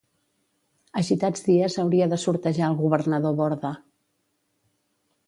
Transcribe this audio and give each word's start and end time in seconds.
Agitats 1.01 1.43
dies 1.49 1.75
hauria 1.83 2.07
de 2.13 2.19
sortejar 2.23 2.71
el 2.71 2.79
governador 2.81 3.37
Borda. 3.43 3.75